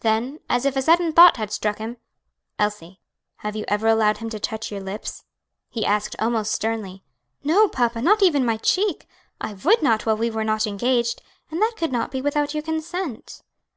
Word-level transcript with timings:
Then 0.00 0.40
as 0.48 0.64
if 0.64 0.74
a 0.74 0.82
sudden 0.82 1.12
thought 1.12 1.36
had 1.36 1.52
struck 1.52 1.78
him, 1.78 1.96
"Elsie, 2.58 2.98
have 3.36 3.54
you 3.54 3.64
ever 3.68 3.86
allowed 3.86 4.16
him 4.16 4.28
to 4.30 4.40
touch 4.40 4.72
your 4.72 4.80
lips?" 4.80 5.22
he 5.68 5.86
asked 5.86 6.16
almost 6.18 6.50
sternly. 6.50 7.04
"No, 7.44 7.68
papa, 7.68 8.02
not 8.02 8.20
even 8.20 8.44
my 8.44 8.56
cheek. 8.56 9.06
I 9.40 9.52
would 9.52 9.80
not 9.80 10.06
while 10.06 10.16
we 10.16 10.28
were 10.28 10.42
not 10.42 10.66
engaged; 10.66 11.22
and 11.52 11.62
that 11.62 11.74
could 11.76 11.92
not 11.92 12.10
be 12.10 12.20
without 12.20 12.52
your 12.52 12.64
consent." 12.64 13.42